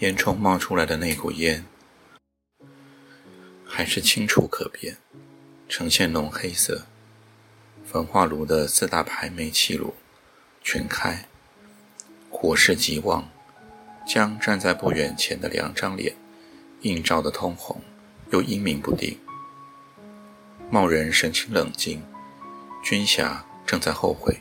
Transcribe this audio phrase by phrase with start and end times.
[0.00, 1.66] 烟囱冒出来的那股烟，
[3.66, 4.96] 还是清楚可辨，
[5.68, 6.86] 呈现浓黑色。
[7.84, 9.94] 焚化炉的四大排煤气炉
[10.62, 11.26] 全开，
[12.30, 13.28] 火势极旺，
[14.06, 16.16] 将站在不远前的两张脸
[16.80, 17.82] 映照得通红，
[18.30, 19.18] 又阴明不定。
[20.70, 22.02] 茂人神情冷静，
[22.82, 24.40] 军霞正在后悔，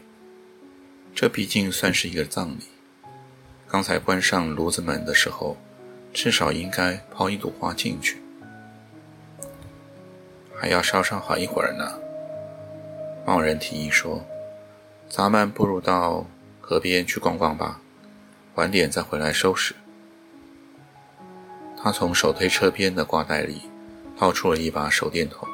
[1.14, 2.62] 这毕竟算是一个葬礼。
[3.72, 5.56] 刚才关上炉子门的时候，
[6.12, 8.20] 至少应该抛一朵花进去，
[10.56, 12.00] 还要烧上好一会儿呢。
[13.28, 14.26] 贸然提议说
[15.08, 16.26] ：“咱们不如到
[16.60, 17.80] 河边去逛逛吧，
[18.56, 19.76] 晚点再回来收拾。”
[21.78, 23.62] 他从手推车边的挂袋里
[24.18, 25.48] 掏出了一把手电筒，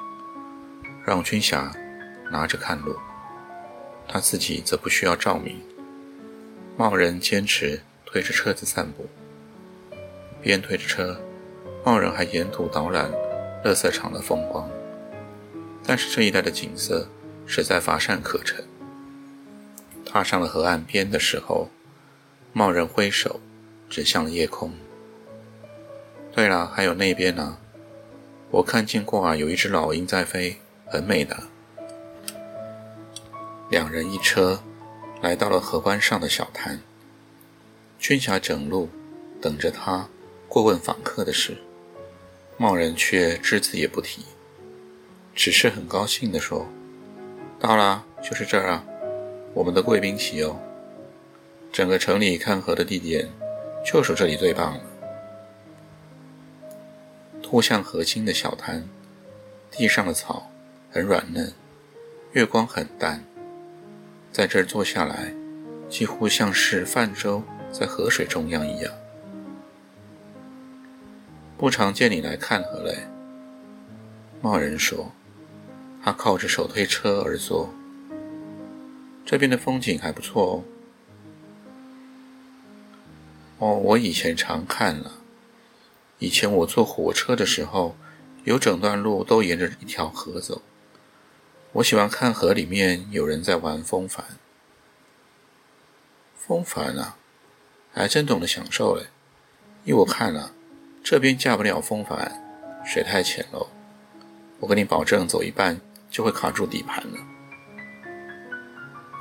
[1.05, 1.75] 让军霞
[2.31, 2.95] 拿着看路，
[4.07, 5.61] 他自己则不需要照明。
[6.77, 7.81] 贸然坚持。
[8.15, 9.09] 推着车子散步，
[10.41, 11.19] 边推着车，
[11.83, 13.11] 贸然还沿途导览
[13.61, 14.69] 垃圾场的风光。
[15.85, 17.09] 但是这一带的景色
[17.45, 18.63] 实在乏善可陈。
[20.05, 21.67] 踏上了河岸边的时候，
[22.53, 23.41] 贸然挥手
[23.89, 24.71] 指向了夜空。
[26.31, 27.57] 对了，还有那边呢，
[28.49, 31.35] 我看见过啊，有一只老鹰在飞，很美的。
[33.69, 34.63] 两人一车
[35.21, 36.79] 来到了河湾上的小滩。
[38.07, 38.87] 军霞整路
[39.41, 40.07] 等着他
[40.47, 41.57] 过问访客的事，
[42.55, 44.21] 贸然却只字也不提，
[45.33, 46.67] 只是很高兴地说
[47.59, 48.85] ：“到了，就是这儿啊，
[49.55, 50.55] 我们的贵宾席哦。
[51.73, 53.27] 整个城里看河的地点，
[53.83, 54.83] 就属这里最棒了。”
[57.41, 58.87] 突向河心的小滩，
[59.71, 60.51] 地上的草
[60.91, 61.51] 很软嫩，
[62.33, 63.25] 月光很淡，
[64.31, 65.33] 在这儿坐下来，
[65.89, 67.41] 几乎像是泛舟。
[67.77, 68.93] 在河水中央一样，
[71.57, 73.05] 不常见你来看河嘞。
[74.41, 75.11] 贸人说，
[76.01, 77.73] 他靠着手推车而坐。
[79.25, 80.63] 这边的风景还不错哦。
[83.57, 85.11] 哦，我以前常看了。
[86.19, 87.97] 以前我坐火车的时候，
[88.45, 90.61] 有整段路都沿着一条河走。
[91.73, 94.23] 我喜欢看河里面有人在玩风帆。
[96.37, 97.17] 风帆啊！
[97.95, 99.03] 还真懂得享受嘞！
[99.85, 100.51] 依我看啊，
[101.01, 102.29] 这边驾不了风帆，
[102.85, 103.67] 水太浅喽。
[104.59, 105.79] 我跟你保证，走一半
[106.11, 107.17] 就会卡住底盘了。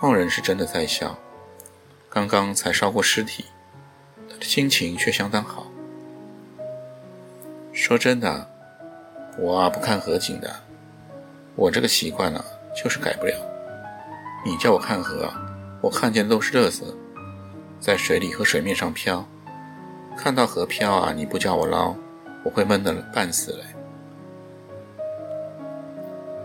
[0.02, 1.16] 贸人是真的在笑，
[2.10, 3.44] 刚刚才烧过尸体，
[4.28, 5.70] 他的心情却相当好。
[7.72, 8.50] 说真的，
[9.38, 10.52] 我啊不看河景的，
[11.54, 12.44] 我这个习惯啊
[12.76, 13.36] 就是改不了。
[14.44, 15.32] 你叫我看河，
[15.80, 16.84] 我看见都是乐色。
[17.84, 19.28] 在水里和水面上漂，
[20.16, 21.12] 看到河漂啊！
[21.12, 21.94] 你不叫我捞，
[22.42, 23.64] 我会闷得半死嘞。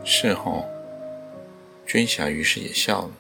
[0.04, 0.66] 是吼，
[1.86, 3.12] 君霞于是也笑了。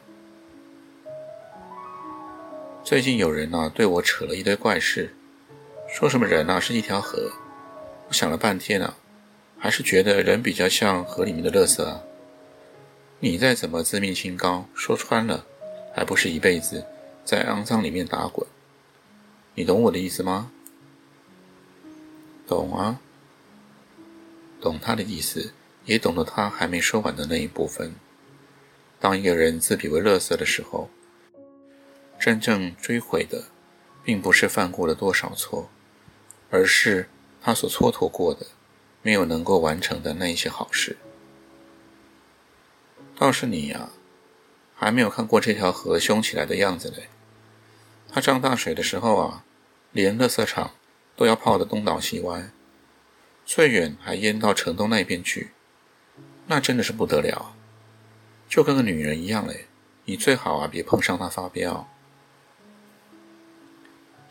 [2.84, 5.16] 最近有人呢对我扯了一堆怪事，
[5.88, 7.32] 说什么人啊是一条河。
[8.10, 8.98] 我想了半天啊，
[9.58, 12.02] 还是觉得人比较像河里面的垃圾啊。
[13.22, 15.46] 你再怎么自命清高，说穿了，
[15.96, 16.86] 还不是一辈子。
[17.30, 18.48] 在肮脏里面打滚，
[19.54, 20.52] 你懂我的意思吗？
[22.48, 23.00] 懂啊，
[24.60, 25.54] 懂他的意思，
[25.86, 27.94] 也懂得他还没说完的那一部分。
[29.00, 30.90] 当一个人自比为乐色的时候，
[32.20, 33.44] 真正追悔的，
[34.04, 35.70] 并不是犯过了多少错，
[36.50, 37.10] 而是
[37.40, 38.48] 他所蹉跎过的、
[39.04, 40.98] 没有能够完成的那一些好事。
[43.16, 43.92] 倒是你呀，
[44.74, 47.08] 还没有看过这条河凶起来的样子嘞。
[48.12, 49.44] 它涨大水的时候啊，
[49.92, 50.72] 连垃圾场
[51.16, 52.50] 都要泡得东倒西歪，
[53.46, 55.52] 最远还淹到城东那边去，
[56.48, 57.56] 那真的是不得了，
[58.48, 59.68] 就跟个女人一样嘞。
[60.06, 61.88] 你最好啊，别碰上她发飙。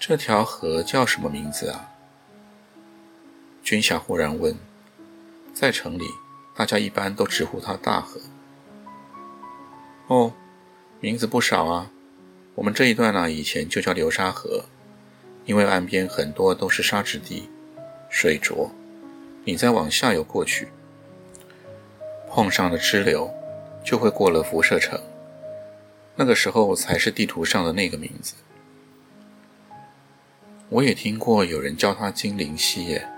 [0.00, 1.90] 这条河叫什么名字啊？
[3.62, 4.56] 军霞忽然问。
[5.54, 6.04] 在城里，
[6.54, 8.20] 大家一般都直呼它大河。
[10.06, 10.32] 哦，
[11.00, 11.90] 名字不少啊。
[12.58, 14.64] 我们这一段呢，以前就叫流沙河，
[15.44, 17.48] 因为岸边很多都是沙质地，
[18.10, 18.72] 水浊，
[19.44, 20.66] 你再往下游过去，
[22.28, 23.32] 碰上了支流，
[23.84, 25.00] 就会过了辐射城。
[26.16, 28.34] 那个时候才是地图上的那个名字。
[30.68, 33.08] 我也听过有人叫它金灵溪耶，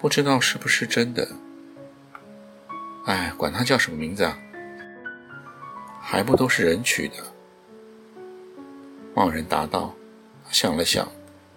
[0.00, 1.26] 不知道是不是真的。
[3.06, 4.38] 哎，管它叫什么名字啊，
[6.00, 7.16] 还不都是人取的。
[9.20, 9.94] 贸然答道，
[10.46, 11.06] 他想了想，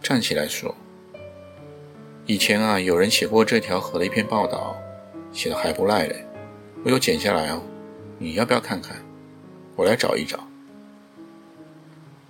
[0.01, 0.75] 站起来说
[2.27, 4.75] ：“以前啊，有人写过这条河的一篇报道，
[5.31, 6.25] 写的还不赖嘞，
[6.83, 7.63] 我有剪下来哦，
[8.17, 8.97] 你要不要看看？
[9.77, 10.45] 我来找一找。”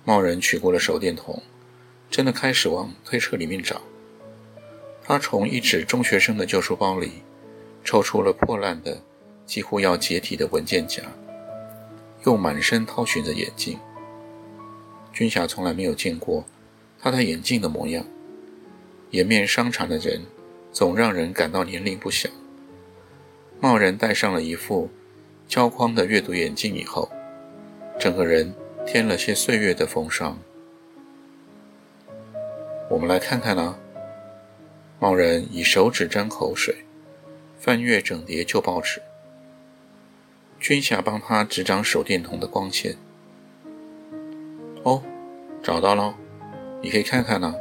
[0.06, 1.42] 贸然取过了手电筒，
[2.08, 3.80] 真的开始往推车里面找。
[5.02, 7.10] 他从一纸中学生的旧书包里
[7.82, 9.02] 抽出了破烂的、
[9.44, 11.02] 几乎要解体的文件夹，
[12.24, 13.76] 又满身掏寻着眼镜。
[15.14, 16.44] 军霞从来没有见过
[17.00, 18.04] 他戴眼镜的模样，
[19.10, 20.20] 颜面伤残的人
[20.70, 22.28] 总让人感到年龄不小。
[23.60, 24.90] 贸然戴上了一副
[25.48, 27.10] 胶框的阅读眼镜以后，
[27.98, 28.54] 整个人。
[28.86, 30.38] 添了些岁月的风霜。
[32.90, 33.78] 我们来看看啊。
[35.00, 36.84] 贸然以手指沾口水，
[37.58, 39.00] 翻阅整叠旧报纸。
[40.60, 42.96] 君霞帮他执掌手电筒的光线。
[45.64, 46.14] 找到了，
[46.82, 47.54] 你可以看看呢。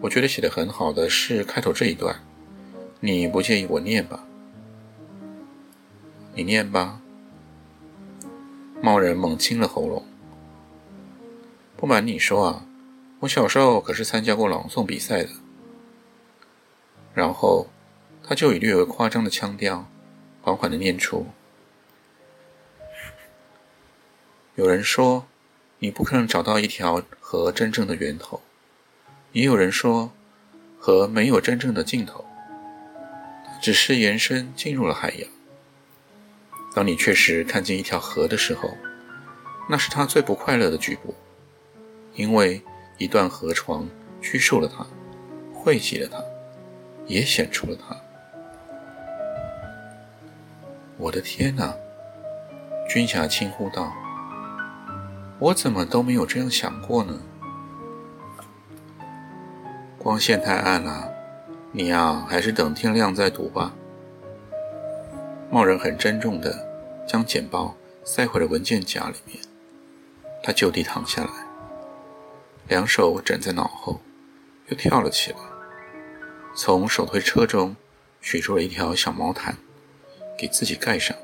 [0.00, 2.16] 我觉得写的很好的是开头这一段，
[2.98, 4.24] 你不介意我念吧？
[6.34, 6.98] 你念吧。
[8.80, 10.02] 贸人猛清了喉咙。
[11.76, 12.66] 不瞒你说啊，
[13.20, 15.28] 我小时候可是参加过朗诵比赛的。
[17.12, 17.66] 然后，
[18.22, 19.86] 他就以略微夸张的腔调，
[20.40, 21.26] 缓缓的念出
[24.56, 25.26] ：“有人说，
[25.78, 28.40] 你不可能找到一条河真正的源头；
[29.32, 30.12] 也有人说，
[30.78, 32.24] 河没有真正的尽头，
[33.60, 35.28] 只是延伸进入了海洋。
[36.74, 38.70] 当你确实看见一条河的时候，
[39.68, 41.14] 那是他最不快乐的局部。”
[42.16, 42.62] 因为
[42.96, 43.86] 一段河床
[44.22, 44.86] 拘束了他，
[45.52, 46.24] 汇集了他，
[47.06, 47.94] 也显出了他。
[50.96, 51.76] 我的天哪！
[52.88, 53.92] 军霞轻呼道
[55.38, 57.20] ：“我怎么都没有这样想过呢？”
[59.98, 61.12] 光线太暗了，
[61.72, 63.74] 你呀，还是等天亮再读吧。
[65.50, 66.66] 茂人很郑重地
[67.08, 69.38] 将简报塞回了文件夹里面，
[70.42, 71.30] 他就地躺下来。
[72.68, 74.00] 两手枕在脑后，
[74.68, 75.38] 又跳了起来，
[76.54, 77.76] 从手推车中
[78.20, 79.56] 取出了一条小毛毯，
[80.36, 81.16] 给自己盖上，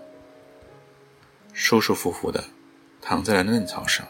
[1.52, 2.44] 舒舒服服的
[3.02, 4.08] 躺在了嫩草上。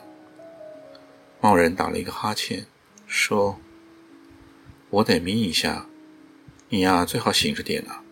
[1.40, 2.66] 贸然打了一个哈欠，
[3.08, 3.58] 说
[4.90, 5.86] ：“我得眯一下，
[6.68, 8.04] 你呀最好醒着点啊，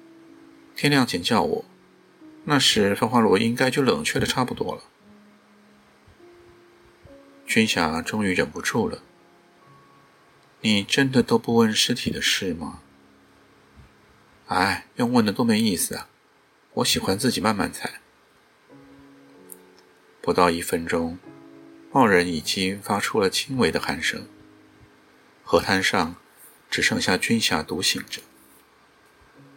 [0.74, 1.64] 天亮前叫我，
[2.44, 4.82] 那时芳华罗应该就冷却的差不多了。”
[7.46, 9.02] 君霞终于忍不住了。
[10.62, 12.80] 你真的都不问尸体的事吗？
[14.48, 16.08] 哎，用问的多没意思啊！
[16.74, 18.00] 我喜欢自己慢慢猜。
[20.30, 21.18] 不到一分钟，
[21.90, 24.28] 贸人已经发出了轻微的鼾声。
[25.42, 26.14] 河滩上
[26.70, 28.22] 只剩下军霞独醒着。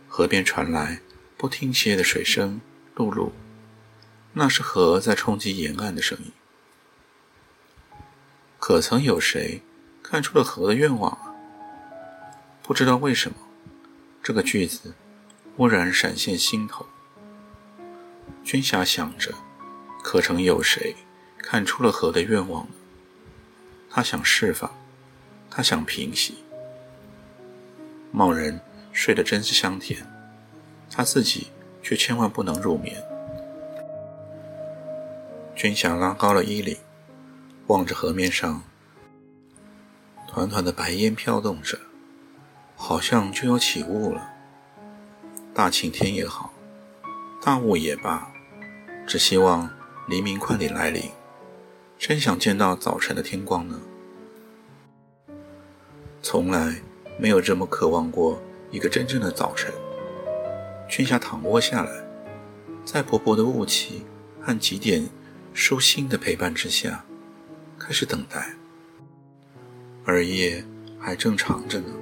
[0.08, 1.00] 河边传来
[1.38, 2.60] 不停歇的水声，
[2.96, 3.34] 露露，
[4.34, 6.32] 那是河在冲击沿岸的声音。
[8.58, 9.62] 可曾有谁？
[10.02, 11.36] 看出了河的愿望啊！
[12.64, 13.38] 不知道为什么，
[14.24, 14.96] 这个句子
[15.56, 16.88] 忽然闪现心头。
[18.44, 19.36] 军霞想着，
[20.04, 20.96] 可曾有谁
[21.40, 22.76] 看出了河的愿望呢？
[23.90, 24.70] 他想释放，
[25.50, 26.44] 他想平息。
[28.12, 28.60] 贸人
[28.92, 30.06] 睡得真是香甜，
[30.92, 31.48] 他自己
[31.82, 33.02] 却千万不能入眠。
[35.56, 36.78] 君霞拉高了衣领，
[37.68, 38.62] 望着河面上。
[40.28, 41.80] 团团的白烟飘动着，
[42.76, 44.32] 好像就要起雾了。
[45.54, 46.52] 大晴天也好，
[47.42, 48.28] 大雾也罢，
[49.08, 49.70] 只希望
[50.08, 51.04] 黎明快点来临。
[51.98, 53.80] 真想见到早晨的天光呢。
[56.22, 56.76] 从来
[57.18, 58.42] 没有这么渴望过
[58.72, 59.74] 一个真正的早晨。
[60.90, 61.92] 君霞躺卧下来，
[62.84, 64.06] 在薄薄的雾气
[64.42, 65.08] 和几点
[65.54, 67.06] 舒心的陪伴之下，
[67.80, 68.54] 开始等待。
[70.06, 70.64] 而夜
[71.00, 71.94] 还正长着呢。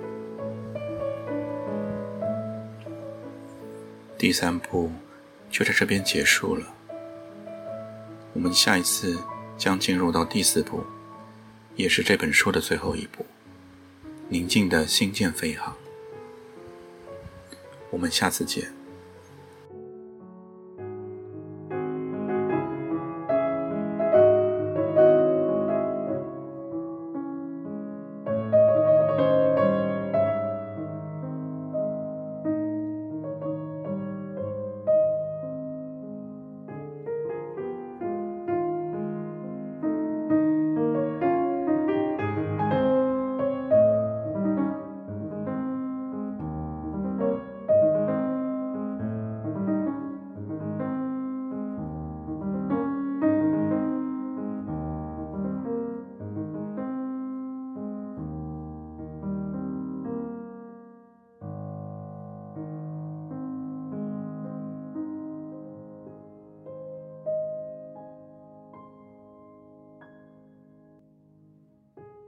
[4.18, 4.92] 第三步
[5.50, 6.66] 就在这边结束了。
[8.34, 9.20] 我们下一次
[9.58, 10.84] 将进入到第四步，
[11.76, 13.26] 也是这本书的最后一步。
[14.30, 15.76] 宁静的星舰飞航。
[17.90, 18.81] 我们下次见。